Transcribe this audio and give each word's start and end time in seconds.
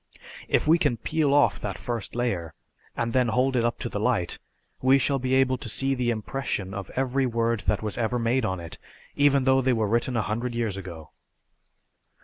"If 0.47 0.67
we 0.67 0.79
can 0.79 0.97
peel 0.97 1.31
off 1.31 1.59
that 1.59 1.77
first 1.77 2.15
layer, 2.15 2.55
and 2.97 3.13
then 3.13 3.27
hold 3.27 3.55
it 3.55 3.63
up 3.63 3.77
to 3.81 3.87
the 3.87 3.99
light, 3.99 4.39
we 4.81 4.97
shall 4.97 5.19
be 5.19 5.35
able 5.35 5.59
to 5.59 5.69
see 5.69 5.93
the 5.93 6.09
impression 6.09 6.73
of 6.73 6.89
every 6.95 7.27
word 7.27 7.59
that 7.67 7.83
was 7.83 7.99
ever 7.99 8.17
made 8.17 8.43
on 8.43 8.59
it 8.59 8.79
even 9.15 9.43
though 9.43 9.61
they 9.61 9.73
were 9.73 9.87
written 9.87 10.17
a 10.17 10.23
hundred 10.23 10.55
years 10.55 10.75
ago!" 10.75 11.11